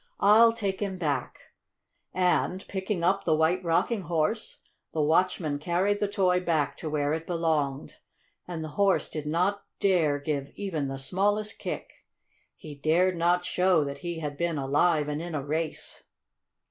[0.23, 1.37] I'll take him back,"
[2.11, 4.61] and, picking up the White Rocking Horse,
[4.93, 7.97] the watchman carried the toy back to where it belonged.
[8.47, 12.03] And the Horse did not dare give even the smallest kick.
[12.55, 16.03] He dared not show that he had been alive and in a race.